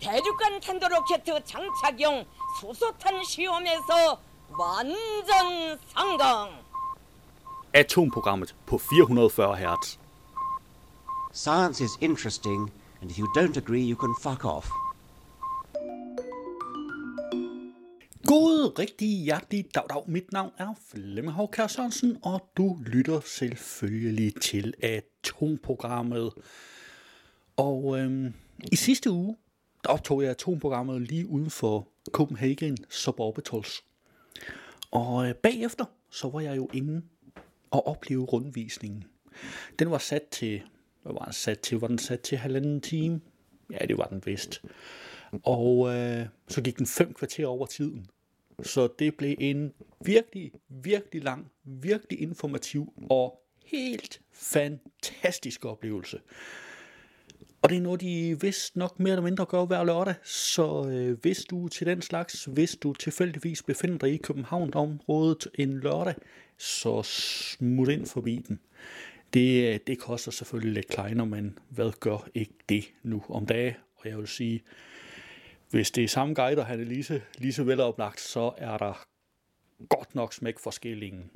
[0.00, 2.24] 대륙간 탄도로켓 장착용
[2.60, 4.20] 수소탄 시험에서
[4.58, 6.50] 완전 성공.
[7.72, 9.98] Atomprogrammet på 440 Hz.
[11.32, 14.68] Science is interesting, and if you don't agree, you can fuck off.
[18.24, 20.02] God, rigtig hjertelig dag, dag.
[20.08, 26.32] Mit navn er Flemming Håkær Sørensen, og du lytter selvfølgelig til Atomprogrammet.
[27.56, 28.34] Og øhm,
[28.72, 29.36] i sidste uge,
[29.85, 33.83] der optog jeg Atomprogrammet lige uden for Copenhagen Suborbitals.
[34.91, 37.01] Og øh, bagefter, så var jeg jo inde
[37.71, 39.03] og opleve rundvisningen.
[39.79, 40.61] Den var sat til,
[41.03, 41.77] hvad var den sat til?
[41.77, 43.21] Var den sat til halvanden time?
[43.71, 44.61] Ja, det var den vist.
[45.43, 48.07] Og øh, så gik den fem kvarter over tiden.
[48.63, 49.73] Så det blev en
[50.05, 56.19] virkelig, virkelig lang, virkelig informativ og helt fantastisk oplevelse.
[57.61, 61.17] Og det er noget, de vist nok mere eller mindre gør hver lørdag, så øh,
[61.21, 66.15] hvis du til den slags, hvis du tilfældigvis befinder dig i København-området en lørdag,
[66.57, 68.59] så smut ind forbi den.
[69.33, 73.73] Det, det koster selvfølgelig lidt kleiner, men hvad gør ikke det nu om dagen?
[73.95, 74.63] Og jeg vil sige,
[75.69, 78.77] hvis det er samme guide, og han er lige så, lige så veloplagt, så er
[78.77, 79.05] der
[79.89, 81.31] godt nok smæk forskellingen.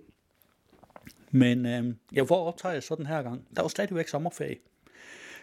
[1.32, 3.48] Men øh, ja, hvor optager jeg så den her gang?
[3.56, 4.58] Der er jo stadigvæk sommerferie.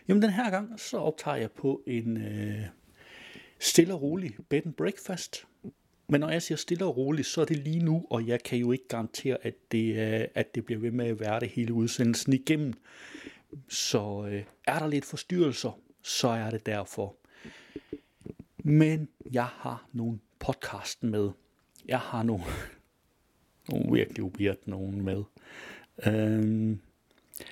[0.08, 2.62] Jamen den her gang, så optager jeg på en øh,
[3.58, 5.46] stille og rolig bed and breakfast.
[6.08, 8.58] Men når jeg siger stille og roligt, så er det lige nu, og jeg kan
[8.58, 11.72] jo ikke garantere, at det, øh, at det bliver ved med at være det hele
[11.72, 12.72] udsendelsen igennem.
[13.68, 17.16] Så øh, er der lidt forstyrrelser, så er det derfor.
[18.58, 21.30] Men jeg har nogle podcasten med.
[21.88, 22.44] Jeg har nogle,
[23.70, 25.22] nogle virkelig weird nogen med.
[26.06, 26.80] Øhm,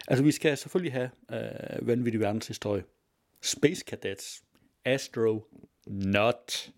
[0.09, 2.85] altså vi skal selvfølgelig have øh, vanvittig verdenshistorie.
[3.43, 4.43] Space Cadets.
[4.85, 5.47] Astro
[5.87, 6.71] Not.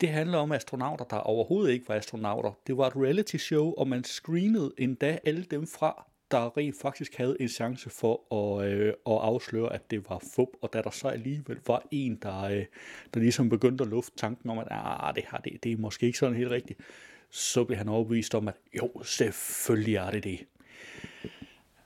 [0.00, 2.52] Det handler om astronauter, der overhovedet ikke var astronauter.
[2.66, 7.16] Det var et reality show, og man screenede endda alle dem fra, der rent faktisk
[7.16, 10.90] havde en chance for at, øh, at afsløre, at det var fup, og da der
[10.90, 12.64] så alligevel var en, der, øh,
[13.14, 16.06] der ligesom begyndte at lufte tanken om, at ah, det, her, det, det er måske
[16.06, 16.80] ikke sådan helt rigtigt,
[17.30, 20.46] så blev han overbevist om, at jo, selvfølgelig er det det.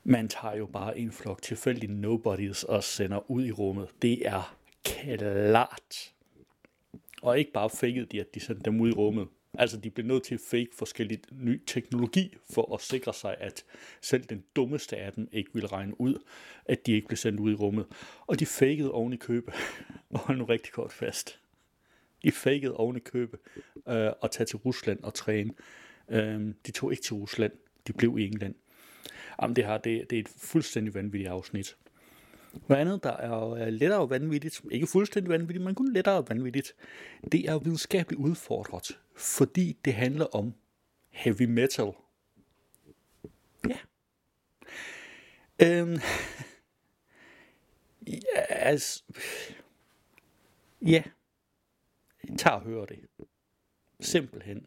[0.08, 3.88] Man tager jo bare en flok tilfældig nobodies og sender ud i rummet.
[4.02, 6.12] Det er klart.
[7.22, 9.28] Og ikke bare fakede de, at de sendte dem ud i rummet.
[9.54, 13.64] Altså, de blev nødt til at fake forskellige ny teknologi for at sikre sig, at
[14.00, 16.22] selv den dummeste af dem ikke ville regne ud,
[16.64, 17.86] at de ikke blev sendt ud i rummet.
[18.26, 19.52] Og de fakede oven i købe,
[20.10, 21.40] og hold nu rigtig kort fast.
[22.22, 23.38] De fakede oven i købe
[23.88, 25.52] øh, og tage til Rusland og træne.
[26.08, 27.52] Øh, de tog ikke til Rusland,
[27.86, 28.54] de blev i England.
[29.42, 31.76] Jamen, det her, det, det er et fuldstændig vanvittigt afsnit.
[32.68, 36.74] Noget andet, der er lettere vanvittigt, ikke fuldstændig vanvittigt, men kun lettere vanvittigt,
[37.32, 40.54] det er videnskabeligt udfordret, fordi det handler om
[41.10, 41.92] heavy metal.
[43.68, 43.78] Ja.
[45.62, 45.98] Øhm,
[48.06, 49.02] ja, altså,
[50.82, 51.02] ja,
[52.38, 52.98] tag og hør det.
[54.00, 54.66] Simpelthen.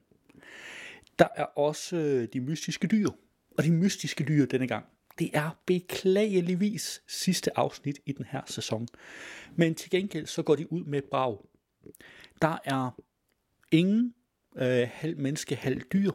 [1.20, 3.10] Der er også øh, de mystiske dyr,
[3.58, 4.86] og de mystiske dyr denne gang,
[5.20, 8.88] det er beklageligvis sidste afsnit i den her sæson.
[9.56, 11.38] Men til gengæld så går de ud med brag.
[12.42, 13.02] Der er
[13.72, 14.14] ingen
[14.58, 16.12] øh, halv menneske, halv dyr.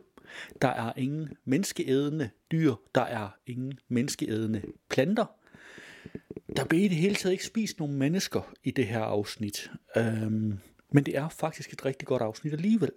[0.62, 2.74] Der er ingen menneskeædende dyr.
[2.94, 5.26] Der er ingen menneskeædende planter.
[6.56, 9.70] Der bliver i det hele taget ikke spist nogen mennesker i det her afsnit.
[9.96, 10.58] Øhm,
[10.92, 12.90] men det er faktisk et rigtig godt afsnit alligevel.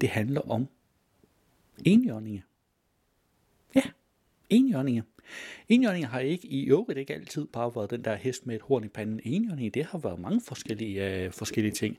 [0.00, 0.68] Det handler om
[1.84, 2.44] enhjørninge.
[3.76, 3.82] Ja,
[4.50, 5.02] enhjørninger.
[5.68, 8.84] Enhjørninger har ikke i øvrigt ikke altid bare været den der hest med et horn
[8.84, 9.20] i panden.
[9.24, 11.98] Enhjørninger, det har været mange forskellige, øh, forskellige ting.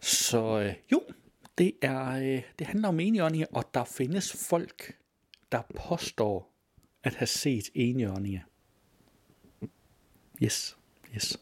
[0.00, 1.02] Så øh, jo,
[1.58, 4.96] det, er, øh, det handler om enhjørninger, og der findes folk,
[5.52, 6.54] der påstår
[7.02, 8.40] at have set enhjørninger.
[10.42, 10.76] Yes,
[11.14, 11.38] yes.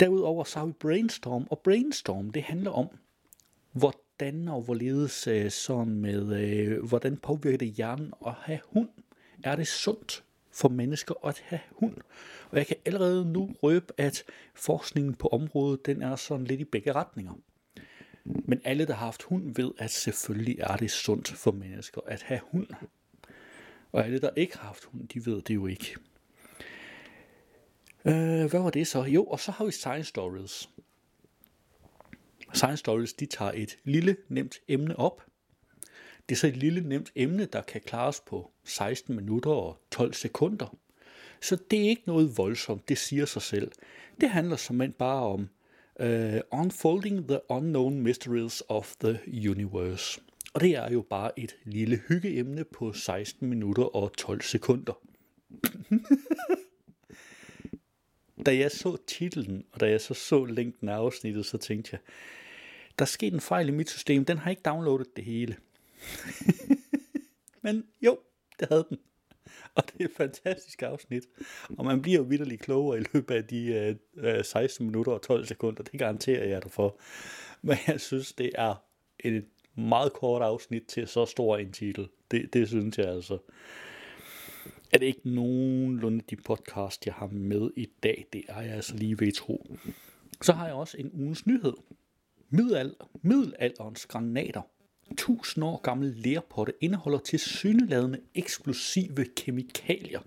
[0.00, 2.88] Derudover så har vi Brainstorm, og Brainstorm, det handler om,
[3.72, 8.88] hvor hvordan og hvorledes øh, sådan med, øh, hvordan påvirker det hjernen at have hund?
[9.44, 11.96] Er det sundt for mennesker at have hund?
[12.50, 14.24] Og jeg kan allerede nu røbe, at
[14.54, 17.32] forskningen på området, den er sådan lidt i begge retninger.
[18.24, 22.22] Men alle, der har haft hund, ved, at selvfølgelig er det sundt for mennesker at
[22.22, 22.66] have hund.
[23.92, 25.96] Og alle, der ikke har haft hund, de ved det jo ikke.
[28.04, 29.02] Øh, hvad var det så?
[29.02, 30.68] Jo, og så har vi Science Stories.
[32.52, 35.26] Science Stories, de tager et lille, nemt emne op.
[36.28, 40.14] Det er så et lille, nemt emne, der kan klares på 16 minutter og 12
[40.14, 40.76] sekunder.
[41.40, 43.72] Så det er ikke noget voldsomt, det siger sig selv.
[44.20, 45.48] Det handler simpelthen bare om
[46.00, 49.20] uh, Unfolding the Unknown Mysteries of the
[49.50, 50.20] Universe.
[50.54, 54.92] Og det er jo bare et lille hyggeemne på 16 minutter og 12 sekunder.
[58.46, 62.00] da jeg så titlen, og da jeg så så længden af afsnittet, så tænkte jeg,
[63.02, 65.56] der er sket en fejl i mit system, den har ikke downloadet det hele.
[67.62, 68.18] Men jo,
[68.60, 68.98] det havde den.
[69.74, 71.22] Og det er et fantastisk afsnit.
[71.78, 75.22] Og man bliver jo vidderligt klogere i løbet af de øh, øh 16 minutter og
[75.22, 75.82] 12 sekunder.
[75.82, 77.00] Det garanterer jeg dig for.
[77.62, 78.74] Men jeg synes, det er
[79.20, 79.44] et
[79.74, 82.08] meget kort afsnit til så stor en titel.
[82.30, 83.38] Det, det synes jeg altså.
[84.92, 88.26] Er det ikke nogenlunde de podcast, jeg har med i dag?
[88.32, 89.76] Det er jeg altså lige ved at tro.
[90.42, 91.74] Så har jeg også en ugens nyhed.
[92.54, 94.62] Middelalder, middelalderens granater.
[95.16, 100.20] tusind år gamle lærpotte indeholder til syneladende eksplosive kemikalier.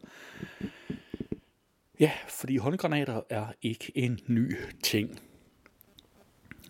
[2.00, 5.19] Ja, fordi håndgranater er ikke en ny ting.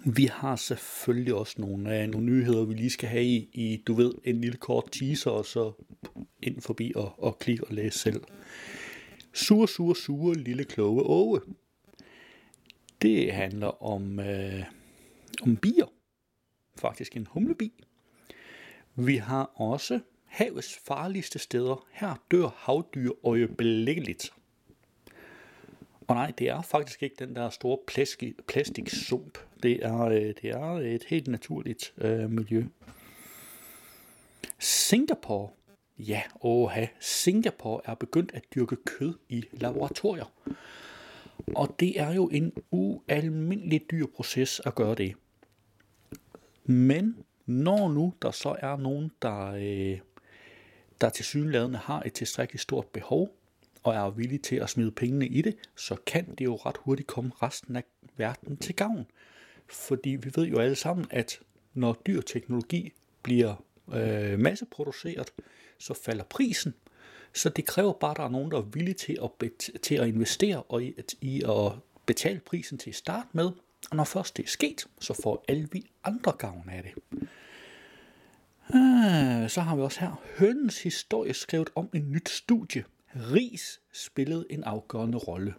[0.06, 3.94] Vi har selvfølgelig også nogle, uh, nogle nyheder, vi lige skal have i, i, du
[3.94, 5.72] ved, en lille kort teaser, og så
[6.44, 8.22] ind forbi og, og klik og læse selv.
[9.34, 11.42] Sur, sur, sur, lille kloge åge.
[13.02, 14.63] Det handler om, uh,
[15.41, 15.93] om bier.
[16.77, 17.83] Faktisk en humlebi.
[18.95, 21.87] Vi har også havets farligste steder.
[21.91, 24.33] Her dør havdyr øjeblikkeligt.
[26.07, 27.77] Og nej, det er faktisk ikke den der store
[28.47, 29.37] plastiksump.
[29.63, 32.65] Det er, øh, det er et helt naturligt øh, miljø.
[34.59, 35.49] Singapore.
[35.97, 36.85] Ja, åha.
[36.99, 40.31] Singapore er begyndt at dyrke kød i laboratorier.
[41.55, 45.15] Og det er jo en ualmindelig dyr proces at gøre det.
[46.65, 50.00] Men når nu der så er nogen, der, øh,
[51.01, 53.35] der til synlædende har et tilstrækkeligt stort behov,
[53.83, 57.07] og er villige til at smide pengene i det, så kan det jo ret hurtigt
[57.07, 57.83] komme resten af
[58.17, 59.06] verden til gavn.
[59.67, 61.39] Fordi vi ved jo alle sammen, at
[61.73, 63.63] når dyr teknologi bliver
[63.94, 65.33] øh, masseproduceret,
[65.77, 66.73] så falder prisen.
[67.33, 69.95] Så det kræver bare, at der er nogen, der er villige til at, bet- til
[69.95, 71.71] at investere og i, at, i at
[72.06, 73.50] betale prisen til start med.
[73.91, 76.91] Og når først det er sket, så får alle vi andre gavn af det.
[78.73, 82.83] Ah, så har vi også her hønens historie skrevet om en nyt studie.
[83.15, 85.53] Ris spillede en afgørende rolle.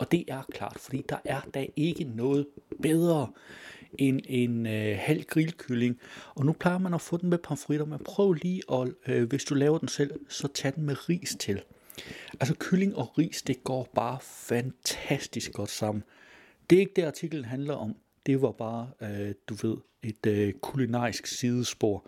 [0.00, 2.46] Og det er klart, fordi der er da ikke noget
[2.82, 3.32] bedre
[3.98, 6.00] end en øh, halv grillkylling.
[6.34, 9.44] Og nu plejer man at få den med pomfritter, men prøv lige at, øh, hvis
[9.44, 11.62] du laver den selv, så tag den med ris til.
[12.40, 16.04] Altså kylling og ris, det går bare fantastisk godt sammen.
[16.70, 17.96] Det er ikke det, artiklen handler om.
[18.26, 22.06] Det var bare, øh, du ved, et øh, kulinarisk sidespor.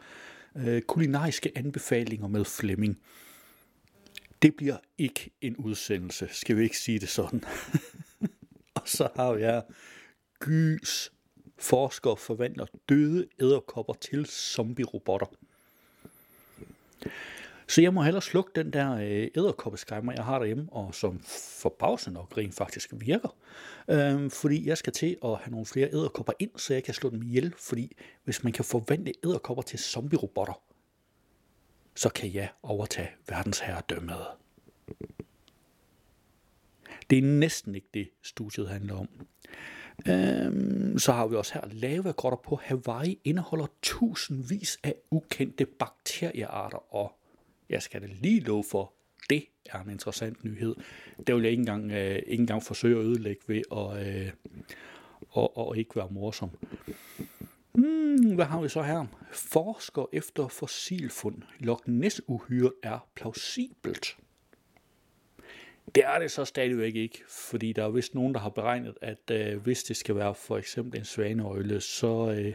[0.57, 2.99] Øh, kulinariske anbefalinger med Flemming.
[4.43, 7.45] Det bliver ikke en udsendelse, skal vi ikke sige det sådan.
[8.75, 9.63] og så har jeg
[10.39, 11.13] Gys
[11.59, 15.27] forskere forvandler døde æderkopper til zombie-robotter.
[17.67, 21.21] Så jeg må hellere slukke den der øh, æderkoppeskræmmer, jeg har derhjemme, og som
[21.63, 23.37] forbavsende nok rent faktisk virker.
[23.91, 27.11] Øhm, fordi jeg skal til at have nogle flere æderkopper ind, så jeg kan slå
[27.11, 27.55] dem ihjel.
[27.59, 30.63] Fordi hvis man kan forvandle æderkopper til zombie-robotter,
[31.95, 34.27] så kan jeg overtage verdensherredømmet.
[37.11, 39.09] Det er næsten ikke det, studiet handler om.
[40.09, 47.19] Øhm, så har vi også her lavagrotter på Hawaii indeholder tusindvis af ukendte bakteriearter, og
[47.69, 48.93] jeg skal da lige love for,
[49.31, 50.75] det er en interessant nyhed.
[51.27, 54.33] Det vil jeg ikke engang, øh, ikke engang forsøge at ødelægge ved at, øh,
[55.31, 56.51] og, og ikke være morsom.
[57.73, 59.07] Hmm, hvad har vi så her?
[59.33, 61.43] Forsker efter fossilfund.
[61.59, 64.17] Loch ness uhyre er plausibelt.
[65.95, 69.31] Det er det så stadigvæk ikke, fordi der er vist nogen, der har beregnet, at
[69.31, 72.55] øh, hvis det skal være for eksempel en svaneøgle, så, øh,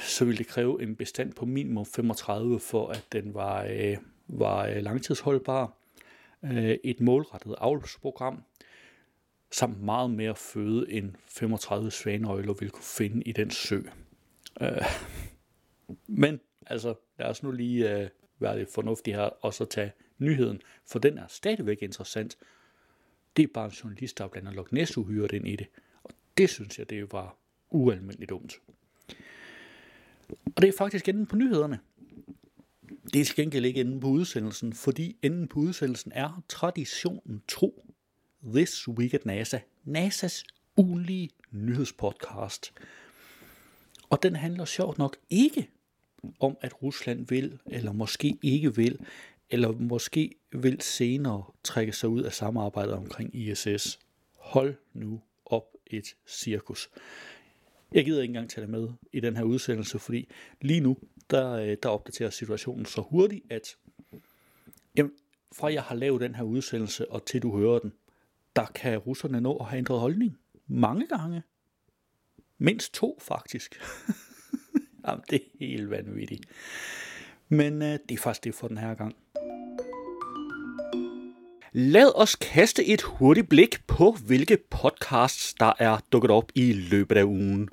[0.00, 3.96] så ville det kræve en bestand på minimum 35, for at den var, øh,
[4.28, 5.76] var øh, langtidsholdbar.
[6.44, 8.42] Øh, et målrettet avlsprogram,
[9.50, 13.80] samt meget mere føde end 35 svaneøgler vil kunne finde i den sø.
[14.60, 14.82] Øh,
[16.06, 20.62] men altså, lad os nu lige øh, være lidt fornuftige her, og så tage nyheden,
[20.86, 22.36] for den er stadigvæk interessant.
[23.36, 25.66] Det er bare en journalist, der blander Loch Ness uhyret ind i det,
[26.02, 27.36] og det synes jeg, det var
[27.70, 28.60] ualmindeligt dumt.
[30.56, 31.78] Og det er faktisk enden på nyhederne.
[33.12, 37.86] Det er til gengæld ikke enden på udsendelsen, fordi enden på udsendelsen er traditionen tro.
[38.54, 39.58] This Week at NASA.
[39.86, 40.44] NASA's
[40.76, 42.72] ugenlige nyhedspodcast.
[44.10, 45.70] Og den handler sjovt nok ikke
[46.40, 48.98] om, at Rusland vil, eller måske ikke vil,
[49.50, 53.98] eller måske vil senere trække sig ud af samarbejdet omkring ISS.
[54.36, 56.90] Hold nu op et cirkus.
[57.92, 60.28] Jeg gider ikke engang tage det med i den her udsendelse, fordi
[60.60, 60.96] lige nu,
[61.30, 63.76] der, øh, der opdaterer situationen så hurtigt, at
[64.96, 65.12] jamen,
[65.52, 67.92] fra jeg har lavet den her udsendelse, og til du hører den,
[68.56, 70.38] der kan russerne nå at have ændret holdning.
[70.66, 71.42] Mange gange.
[72.58, 73.80] Mindst to, faktisk.
[75.06, 76.46] Jamen, det er helt vanvittigt.
[77.48, 79.16] Men øh, det er faktisk det for den her gang.
[81.72, 87.16] Lad os kaste et hurtigt blik på, hvilke podcasts, der er dukket op i løbet
[87.16, 87.68] af ugen.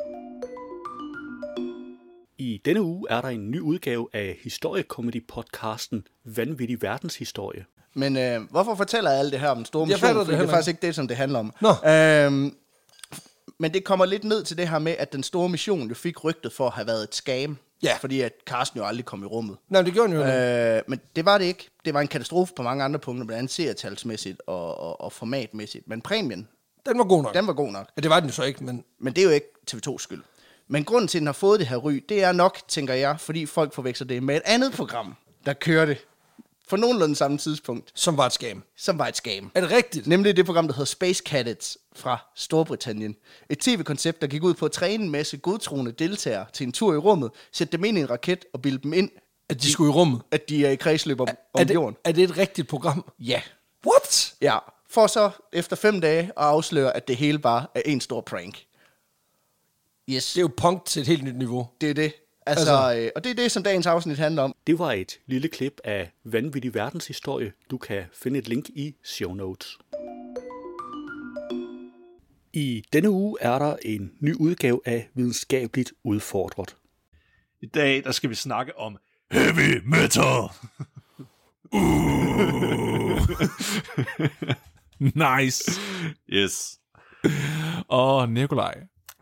[2.38, 7.66] I denne uge er der en ny udgave af historiekomedy-podcasten Vanvittig Verdenshistorie.
[7.94, 10.08] Men øh, hvorfor fortæller jeg alt det her om den store Jeg mission?
[10.08, 11.54] fatter det det er faktisk ikke det, som det handler om.
[11.62, 11.70] Nå.
[11.90, 12.56] Øhm,
[13.60, 16.24] men det kommer lidt ned til det her med, at den store mission jo fik
[16.24, 17.58] rygtet for at have været et scam.
[17.84, 17.96] Ja.
[18.02, 19.58] Fordi at Carsten jo aldrig kom i rummet.
[19.70, 20.26] Nej, det gjorde den jo.
[20.28, 21.70] Øh, Øh, men det var det ikke.
[21.86, 25.88] Det var en katastrofe på mange andre punkter, blandt andet seertalsmæssigt og, og, og formatmæssigt.
[25.88, 26.48] Men præmien,
[26.86, 27.34] den var god nok.
[27.34, 27.90] den var god nok.
[27.98, 28.84] Ja, det var den jo så ikke, men...
[29.00, 30.22] Men det er jo ikke TV2's skyld.
[30.68, 33.20] Men grunden til, at den har fået det her ry, det er nok, tænker jeg,
[33.20, 35.98] fordi folk forveksler det med et andet program, der kørte
[36.68, 38.64] for nogenlunde samme tidspunkt, Som var et scam.
[38.78, 39.52] som var et scam.
[39.56, 40.08] Er det rigtigt?
[40.08, 43.16] Nemlig det program, der hedder Space Cadets fra Storbritannien.
[43.50, 46.94] Et tv-koncept, der gik ud på at træne en masse godtroende deltagere til en tur
[46.94, 49.10] i rummet, sætte dem ind i en raket og bilde dem ind,
[49.50, 50.22] At de skulle i rummet?
[50.32, 51.96] at de er i kredsløb om, Er om det, jorden.
[52.04, 53.06] er det et rigtigt program?
[53.20, 53.42] Ja.
[53.88, 54.34] What?
[54.42, 54.58] Ja.
[54.90, 58.64] For så efter fem dage at afsløre, at det hele bare er en stor prank.
[60.10, 61.68] Yes, Det er jo punk til et helt nyt niveau.
[61.82, 62.14] det er det.
[62.46, 64.56] Altså, Altså- øh, og det er det, som dagens afsnit handler om.
[64.68, 67.52] Det var et lille klip af Vanvittig Verdenshistorie.
[67.72, 69.78] Du kan finde et link i show notes.
[72.54, 76.76] I denne uge er der en ny udgave af Videnskabeligt Udfordret.
[77.62, 78.98] I dag, der skal vi snakke om
[79.32, 80.44] heavy metal.
[85.00, 85.72] Nice.
[86.30, 86.80] Yes.
[87.90, 88.74] Åh, Nikolaj.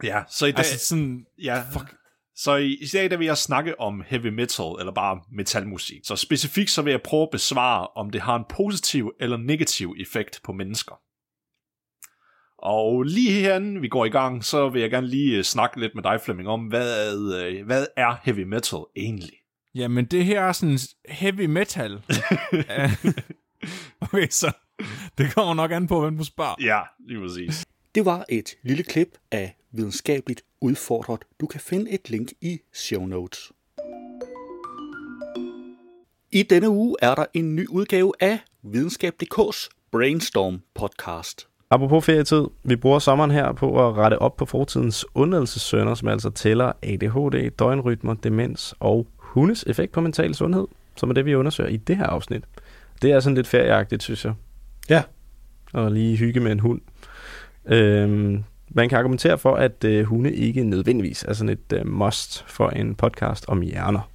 [0.03, 0.57] Ja, så i dag...
[0.57, 1.95] Altså sådan, ja, fuck.
[2.35, 5.99] Så i, i dag der vil jeg snakke om heavy metal, eller bare metalmusik.
[6.03, 9.95] Så specifikt så vil jeg prøve at besvare, om det har en positiv eller negativ
[9.99, 10.95] effekt på mennesker.
[12.57, 15.95] Og lige herinde, vi går i gang, så vil jeg gerne lige øh, snakke lidt
[15.95, 19.33] med dig, Flemming, om, hvad, øh, hvad er heavy metal egentlig?
[19.75, 22.01] jamen det her er sådan heavy metal.
[24.01, 24.51] Okay, så
[25.17, 26.55] det kommer nok an på, hvem du spørger.
[26.61, 27.65] Ja, lige præcis.
[27.95, 31.20] Det var et lille klip af Videnskabeligt Udfordret.
[31.39, 33.51] Du kan finde et link i show notes.
[36.32, 41.48] I denne uge er der en ny udgave af Videnskab.dk's Brainstorm podcast.
[41.70, 46.29] Apropos ferietid, vi bruger sommeren her på at rette op på fortidens undladelsessønder, som altså
[46.29, 51.70] tæller ADHD, døgnrytmer, demens og hundes effekt på mental sundhed, som er det, vi undersøger
[51.70, 52.44] i det her afsnit.
[53.01, 54.34] Det er sådan lidt ferieagtigt, synes jeg.
[54.89, 55.03] Ja.
[55.74, 56.82] Og lige hygge med en hund.
[57.65, 58.44] Øhm,
[58.75, 62.70] man kan argumentere for, at øh, hunde ikke nødvendigvis er sådan et øh, must for
[62.70, 64.10] en podcast om hjerner.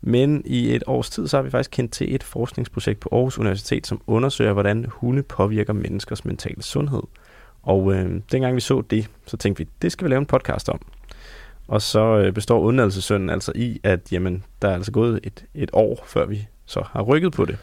[0.00, 3.38] Men i et års tid, så har vi faktisk kendt til et forskningsprojekt på Aarhus
[3.38, 7.02] Universitet, som undersøger, hvordan hunde påvirker menneskers mentale sundhed.
[7.62, 10.68] Og øh, dengang vi så det, så tænkte vi, det skal vi lave en podcast
[10.68, 10.80] om.
[11.68, 15.70] Og så øh, består undladelsessynden altså i, at jamen, der er altså gået et, et
[15.72, 17.58] år, før vi så har rykket på det.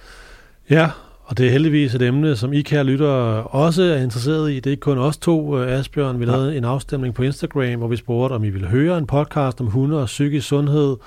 [0.70, 0.90] Ja,
[1.26, 4.56] og det er heldigvis et emne, som I kære lyttere også er interesseret i.
[4.56, 6.20] Det er ikke kun os to, øh, Asbjørn.
[6.20, 9.62] Vi lavede en afstemning på Instagram, hvor vi spurgte, om I ville høre en podcast
[9.62, 10.98] om hunde og psykisk sundhed.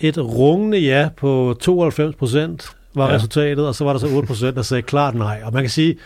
[0.00, 3.10] Et rungende ja på 92 procent var Ja.
[3.10, 3.16] ja.
[3.16, 5.40] resultatet, og så var der så 8 procent, der sagde klart nej.
[5.44, 5.96] Og man kan sige,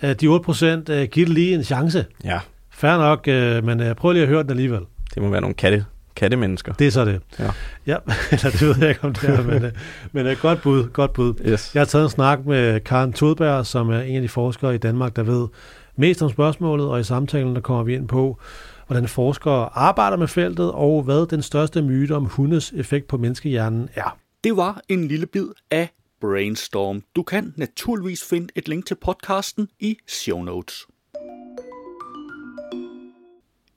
[0.00, 2.04] at de 8 procent giver det lige en chance.
[2.24, 2.38] Ja,
[2.70, 4.80] Fair nok, øh, men øh, prøv lige at høre den alligevel.
[5.14, 5.84] det må være nogle katte,
[6.18, 6.72] kattemennesker.
[6.72, 7.20] Det er så det.
[7.38, 7.50] Ja.
[7.86, 7.96] ja
[8.32, 9.72] eller det ved jeg ikke, om det er, men, øh,
[10.12, 11.34] men øh, godt bud, godt bud.
[11.46, 11.74] Yes.
[11.74, 14.78] Jeg har taget en snak med Karen Tudberg, som er en af de forskere i
[14.78, 15.48] Danmark, der ved
[15.96, 18.38] mest om spørgsmålet, og i samtalen der kommer vi ind på,
[18.86, 23.88] hvordan forskere arbejder med feltet, og hvad den største myte om hundes effekt på menneskehjernen
[23.94, 24.18] er.
[24.44, 25.88] Det var en lille bid af
[26.20, 27.02] Brainstorm.
[27.16, 30.86] Du kan naturligvis finde et link til podcasten i show notes.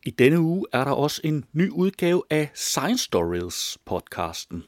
[0.06, 4.64] I denne uge er der også en ny udgave af Science Stories podcasten.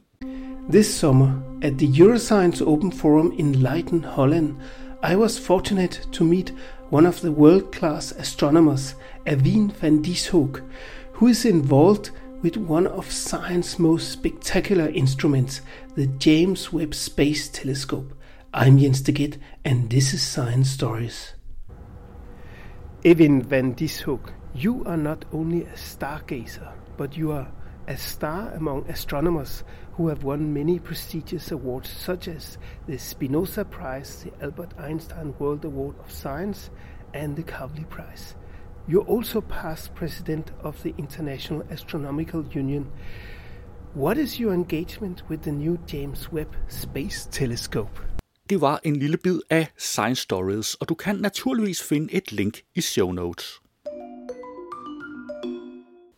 [0.71, 4.55] This summer, at the Euroscience Open Forum in Leiden, Holland,
[5.11, 6.53] I was fortunate to meet
[6.91, 10.61] one of the world class astronomers, Avin van Dieshoek,
[11.13, 12.11] who is involved
[12.43, 15.61] with one of science's most spectacular instruments,
[15.95, 18.13] the James Webb Space Telescope.
[18.53, 21.33] I'm Jens de Gitt, and this is Science Stories.
[23.03, 27.51] Evin van Dieshoek, you are not only a stargazer, but you are
[27.87, 32.57] a star among astronomers who have won many prestigious awards such as
[32.87, 36.69] the Spinoza Prize, the Albert Einstein World Award of Science,
[37.13, 38.35] and the Kavli Prize.
[38.87, 42.91] You're also past president of the International Astronomical Union.
[43.93, 47.99] What is your engagement with the new James Webb Space Telescope?
[48.49, 52.61] Det var en lille bid af Science Stories, og du kan naturligvis finde et link
[52.75, 53.62] i show notes.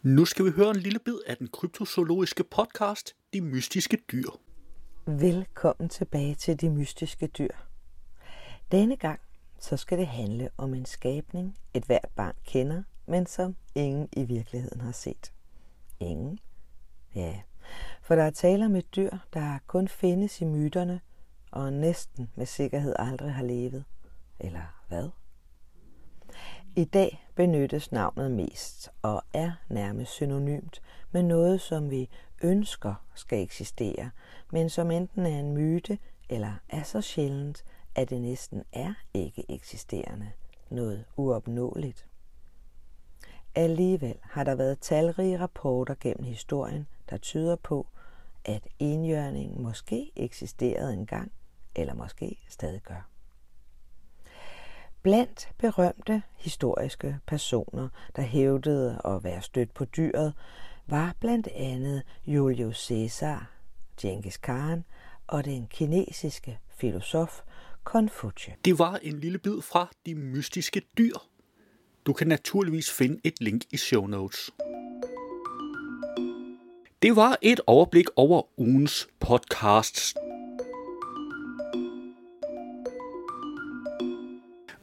[0.06, 4.30] Nu skal vi høre en lille bid af den kryptozoologiske podcast, De Mystiske Dyr.
[5.06, 7.50] Velkommen tilbage til De Mystiske Dyr.
[8.72, 9.20] Denne gang
[9.60, 14.24] så skal det handle om en skabning, et hvert barn kender, men som ingen i
[14.24, 15.34] virkeligheden har set.
[16.00, 16.40] Ingen?
[17.16, 17.42] Ja,
[18.02, 21.02] for der er tale om et dyr, der kun findes i myterne,
[21.52, 23.84] og næsten med sikkerhed aldrig har levet.
[24.40, 25.10] Eller hvad?
[26.76, 32.10] I dag benyttes navnet mest og er nærmest synonymt med noget, som vi
[32.44, 34.10] ønsker skal eksistere,
[34.52, 35.98] men som enten er en myte
[36.30, 37.66] eller er så sjældent,
[37.96, 40.32] at det næsten er ikke eksisterende,
[40.70, 42.08] noget uopnåeligt.
[43.56, 47.88] Alligevel har der været talrige rapporter gennem historien, der tyder på,
[48.46, 51.32] at enhjørningen måske eksisterede engang,
[51.76, 53.10] eller måske stadig gør.
[55.06, 60.34] Blandt berømte historiske personer, der hævdede at være stødt på dyret,
[60.88, 63.52] var blandt andet Julius Caesar,
[64.02, 64.86] Genghis Khan
[65.28, 67.42] og den kinesiske filosof
[67.84, 68.52] Konfutse.
[68.66, 71.16] Det var en lille bid fra De Mystiske Dyr.
[72.06, 74.52] Du kan naturligvis finde et link i show notes.
[77.02, 80.16] Det var et overblik over ugens podcasts.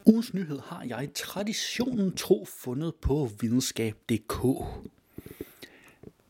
[0.07, 4.45] Ugens nyhed har jeg traditionen tro fundet på videnskab.dk.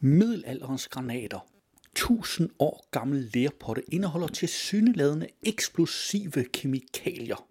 [0.01, 1.47] Middelalderens granater.
[1.93, 7.47] 1000 år gammel lærpotte, indeholder til syneladende eksplosive kemikalier.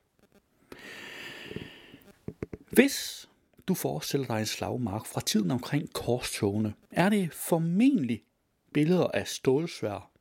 [2.71, 3.29] Hvis
[3.67, 8.23] du forestiller dig en slagmark fra tiden omkring korstogene, er det formentlig
[8.73, 10.11] billeder af stålsvær,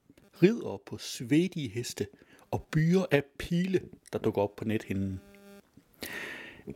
[0.43, 2.07] ridder på svedige heste
[2.51, 3.81] og byer af pile,
[4.13, 5.21] der dukker op på nethinden.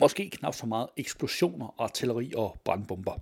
[0.01, 3.21] Måske knap så meget eksplosioner, artilleri og brandbomber.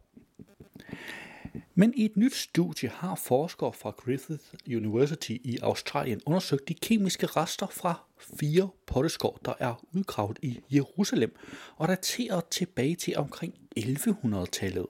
[1.74, 7.26] Men i et nyt studie har forskere fra Griffith University i Australien undersøgt de kemiske
[7.26, 8.04] rester fra
[8.40, 11.36] fire potteskår, der er udgravet i Jerusalem
[11.76, 14.86] og dateret tilbage til omkring 1100-tallet.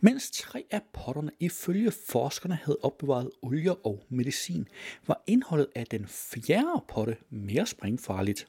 [0.00, 4.68] Mens tre af potterne ifølge forskerne havde opbevaret olie og medicin,
[5.06, 8.46] var indholdet af den fjerde potte mere springfarligt.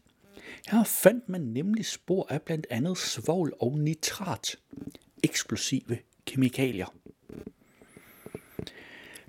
[0.67, 4.55] Her fandt man nemlig spor af blandt andet svovl og nitrat,
[5.23, 6.93] eksplosive kemikalier.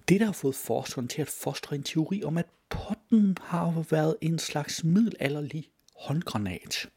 [0.08, 4.16] Det, der har fået forskerne til at fostre en teori om, at potten har været
[4.20, 6.88] en slags middelalderlig håndgranat.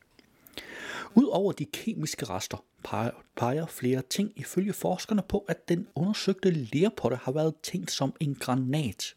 [1.15, 7.17] Udover de kemiske rester peger, peger flere ting ifølge forskerne på, at den undersøgte lerpotte
[7.17, 9.15] har været tænkt som en granat.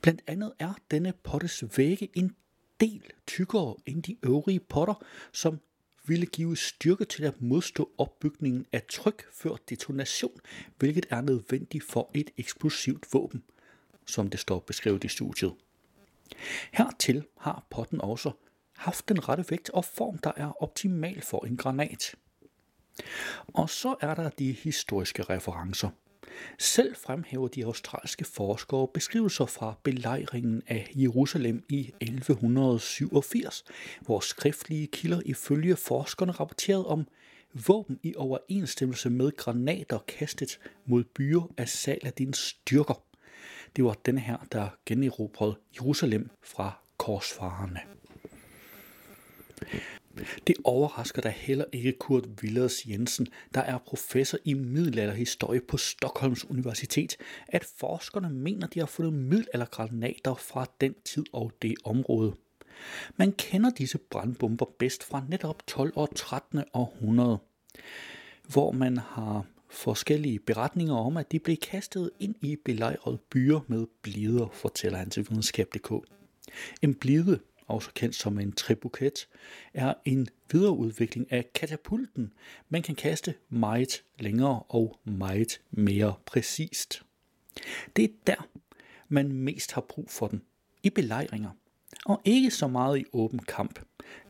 [0.00, 2.34] Blandt andet er denne pottes vægge en
[2.80, 5.60] del tykkere end de øvrige potter, som
[6.06, 10.40] ville give styrke til at modstå opbygningen af tryk før detonation,
[10.78, 13.42] hvilket er nødvendigt for et eksplosivt våben,
[14.06, 15.54] som det står beskrevet i studiet.
[16.72, 18.32] Hertil har potten også
[18.76, 22.14] haft den rette vægt og form, der er optimal for en granat.
[23.46, 25.88] Og så er der de historiske referencer.
[26.58, 33.64] Selv fremhæver de australske forskere beskrivelser fra belejringen af Jerusalem i 1187,
[34.00, 37.06] hvor skriftlige kilder ifølge forskerne rapporterede om
[37.66, 43.02] våben i overensstemmelse med granater kastet mod byer af Saladins styrker.
[43.76, 47.80] Det var den her, der generobrede Jerusalem fra korsfarerne.
[50.46, 56.44] Det overrasker da heller ikke Kurt Willers Jensen, der er professor i middelalderhistorie på Stockholms
[56.44, 57.16] Universitet,
[57.48, 62.34] at forskerne mener, de har fundet middelaldergranater fra den tid og det område.
[63.16, 66.60] Man kender disse brandbomber bedst fra netop 12 og 13.
[66.72, 67.38] århundrede,
[68.48, 73.86] hvor man har forskellige beretninger om, at de blev kastet ind i belejrede byer med
[74.02, 75.92] blider, fortæller han til videnskab.dk.
[76.82, 79.28] En blide også kendt som en trebuket,
[79.74, 82.32] er en videreudvikling af katapulten.
[82.68, 87.02] Man kan kaste meget længere og meget mere præcist.
[87.96, 88.48] Det er der,
[89.08, 90.42] man mest har brug for den,
[90.82, 91.50] i belejringer,
[92.04, 93.80] og ikke så meget i åben kamp.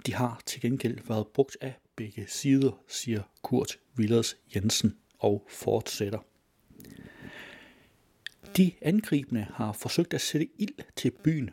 [0.07, 6.18] De har til gengæld været brugt af begge sider, siger Kurt Willers Jensen og fortsætter.
[8.57, 11.51] De angribende har forsøgt at sætte ild til byen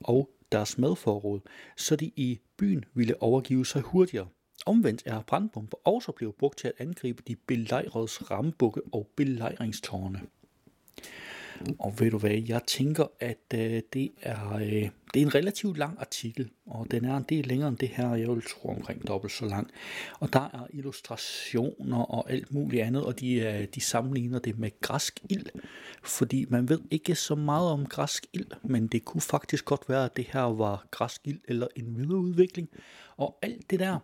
[0.00, 1.40] og deres madforråd,
[1.76, 4.28] så de i byen ville overgive sig hurtigere.
[4.66, 10.20] Omvendt er brandbomber også blevet brugt til at angribe de belejredes rambukke og belejringstårne.
[11.78, 15.78] Og ved du hvad, jeg tænker, at øh, det, er, øh, det er en relativt
[15.78, 19.08] lang artikel, og den er en del længere end det her, jeg vil tro omkring
[19.08, 19.70] dobbelt så lang.
[20.20, 24.70] Og der er illustrationer og alt muligt andet, og de, øh, de sammenligner det med
[24.80, 25.46] græsk ild,
[26.02, 30.04] fordi man ved ikke så meget om græsk ild, men det kunne faktisk godt være,
[30.04, 32.68] at det her var græsk ild eller en videreudvikling.
[33.16, 33.98] Og alt det der,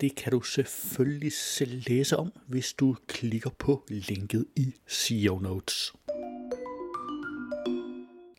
[0.00, 5.92] det kan du selvfølgelig selv læse om, hvis du klikker på linket i CEO Notes.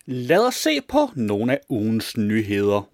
[0.05, 2.89] Lad os se på nogle af ugens nyheder.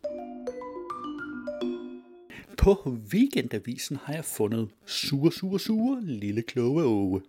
[2.58, 7.22] På Weekendavisen har jeg fundet sure, sure, sure lille kloge åge.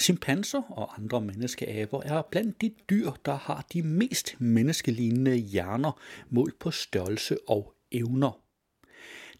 [0.00, 6.58] Chimpanser og andre menneskeaber er blandt de dyr, der har de mest menneskelignende hjerner målt
[6.58, 8.40] på størrelse og evner.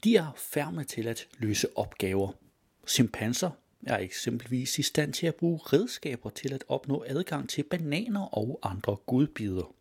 [0.04, 2.32] De er færme til at løse opgaver.
[2.88, 3.50] Chimpanser
[3.87, 8.59] er eksempelvis i stand til at bruge redskaber til at opnå adgang til bananer og
[8.62, 9.75] andre godbidder.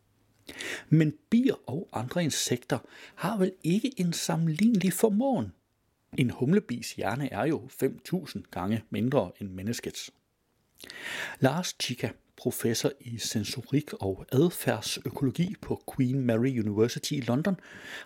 [0.88, 2.78] Men bier og andre insekter
[3.14, 5.52] har vel ikke en sammenlignelig formåen.
[6.18, 10.10] En humlebis hjerne er jo 5.000 gange mindre end menneskets.
[11.40, 17.56] Lars Chica, professor i sensorik og adfærdsøkologi på Queen Mary University i London,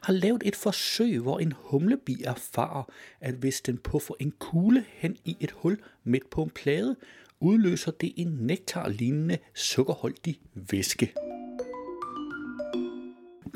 [0.00, 2.82] har lavet et forsøg, hvor en humlebi erfarer,
[3.20, 6.96] at hvis den puffer en kugle hen i et hul midt på en plade,
[7.40, 11.14] udløser det en nektarlignende sukkerholdig væske.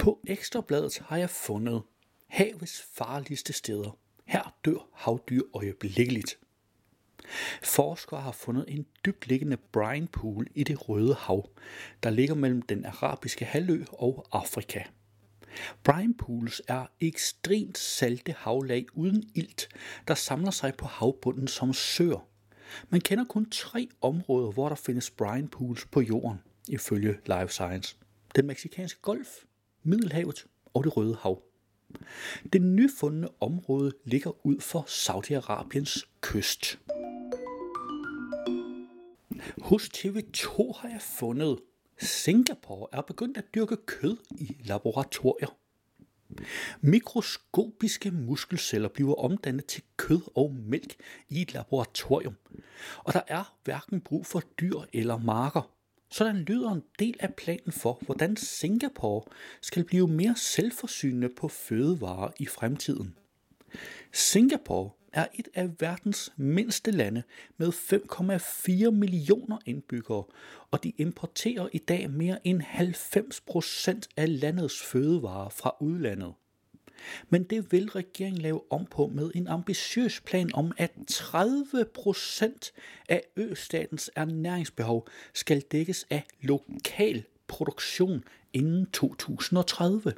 [0.02, 1.82] På Ekstrabladet har jeg fundet
[2.28, 3.98] havets farligste steder.
[4.24, 6.38] Her dør havdyr øjeblikkeligt.
[7.62, 11.48] Forskere har fundet en dybliggende brine pool i det Røde Hav,
[12.02, 14.82] der ligger mellem den arabiske halvø og Afrika.
[15.84, 19.68] Brine pools er ekstremt salte havlag uden ilt,
[20.08, 22.28] der samler sig på havbunden som søer.
[22.88, 27.96] Man kender kun tre områder, hvor der findes brine pools på jorden, ifølge Life Science.
[28.36, 29.28] Den meksikanske golf,
[29.82, 31.42] Middelhavet og det Røde Hav.
[32.52, 36.78] Det nyfundne område ligger ud for Saudi-Arabiens kyst.
[39.62, 41.58] Hos TV2 har jeg fundet,
[41.98, 45.56] Singapore er begyndt at dyrke kød i laboratorier.
[46.80, 50.94] Mikroskopiske muskelceller bliver omdannet til kød og mælk
[51.28, 52.34] i et laboratorium,
[52.98, 55.70] og der er hverken brug for dyr eller marker.
[56.12, 59.22] Sådan lyder en del af planen for, hvordan Singapore
[59.60, 63.14] skal blive mere selvforsynende på fødevarer i fremtiden.
[64.12, 67.22] Singapore er et af verdens mindste lande
[67.56, 70.24] med 5,4 millioner indbyggere,
[70.70, 76.34] og de importerer i dag mere end 90 procent af landets fødevarer fra udlandet.
[77.30, 82.72] Men det vil regeringen lave om på med en ambitiøs plan om, at 30 procent
[83.08, 90.12] af østatens ernæringsbehov skal dækkes af lokal produktion inden 2030.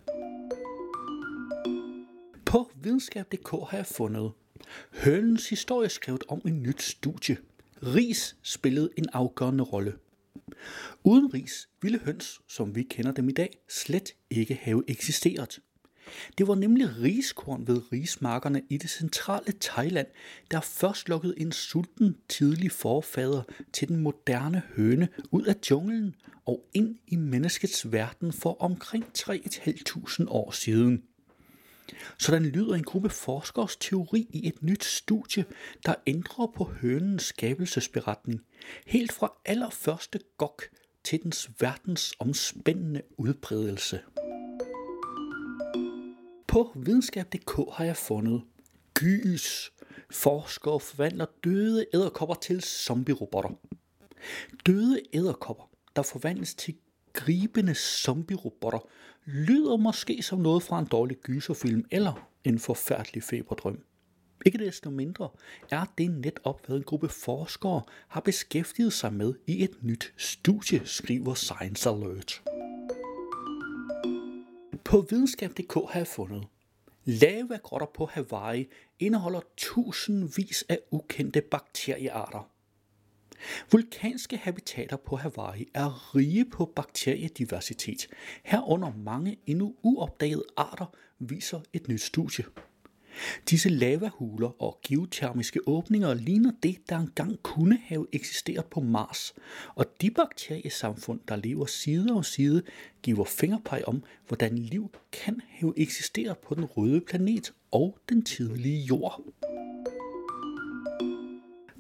[2.47, 4.33] På videnskab.dk har jeg fundet
[4.93, 7.37] Hønens historie skrevet om en nyt studie.
[7.83, 9.95] Ris spillede en afgørende rolle.
[11.05, 15.59] Uden ris ville høns, som vi kender dem i dag, slet ikke have eksisteret.
[16.39, 20.07] Det var nemlig riskorn ved rismarkerne i det centrale Thailand,
[20.51, 26.15] der først lukkede en sulten tidlig forfader til den moderne høne ud af junglen
[26.47, 31.03] og ind i menneskets verden for omkring 3.500 år siden.
[32.19, 35.45] Sådan lyder en gruppe forskers teori i et nyt studie,
[35.87, 38.41] der ændrer på hønens skabelsesberetning,
[38.87, 40.63] helt fra allerførste gok
[41.05, 44.01] til dens verdensomspændende udbredelse.
[46.55, 48.43] På videnskab.dk har jeg fundet
[48.95, 49.73] gys.
[50.11, 53.51] Forskere forvandler døde æderkopper til zombie-robotter.
[54.67, 56.75] Døde æderkopper, der forvandles til
[57.13, 58.79] gribende zombie-robotter,
[59.25, 63.85] lyder måske som noget fra en dårlig gyserfilm eller en forfærdelig feberdrøm.
[64.47, 65.29] Ikke desto mindre
[65.71, 70.87] er det netop, hvad en gruppe forskere har beskæftiget sig med i et nyt studie,
[70.87, 72.43] skriver Science Alert.
[74.85, 76.47] På videnskab.dk har jeg fundet,
[77.05, 78.69] lavagrotter på Hawaii
[78.99, 82.51] indeholder tusindvis af ukendte bakteriearter.
[83.73, 88.07] Vulkanske habitater på Hawaii er rige på bakteriediversitet,
[88.45, 90.87] herunder mange endnu uopdagede arter,
[91.19, 92.45] viser et nyt studie.
[93.51, 99.35] Disse lavahuler og geotermiske åbninger ligner det, der engang kunne have eksisteret på Mars,
[99.75, 102.63] og de bakteriesamfund, der lever side om side,
[103.03, 108.81] giver fingerpeg om, hvordan liv kan have eksisteret på den røde planet og den tidlige
[108.81, 109.23] jord.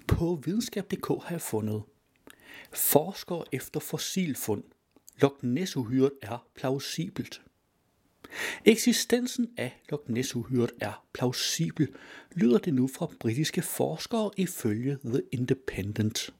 [0.08, 1.82] På videnskab.dk har jeg fundet
[2.72, 4.62] Forskere efter fossilfund.
[5.20, 7.42] Loch Ness-uhyret er plausibelt.
[8.64, 11.88] Eksistensen af Loch Ness-uhyret er plausibel,
[12.34, 16.30] lyder det nu fra britiske forskere ifølge The Independent.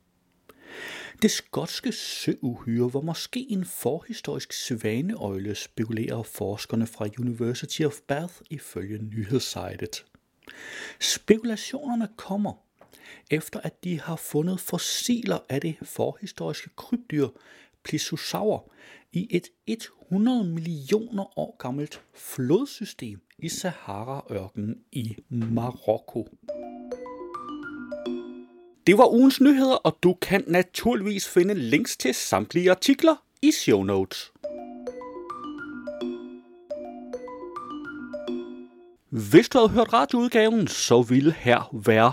[1.22, 8.98] Det skotske søuhyre var måske en forhistorisk svaneøgle, spekulerer forskerne fra University of Bath ifølge
[8.98, 10.04] nyhedssejtet.
[11.00, 12.52] Spekulationerne kommer,
[13.30, 17.28] efter at de har fundet fossiler af det forhistoriske krybdyr
[17.84, 18.72] Plesiosaur
[19.12, 26.28] i et 100 millioner år gammelt flodsystem i Sahara-ørkenen i Marokko.
[28.86, 33.82] Det var ugens nyheder, og du kan naturligvis finde links til samtlige artikler i show
[33.82, 34.32] notes.
[39.10, 42.12] Hvis du havde hørt radioudgaven, så ville her være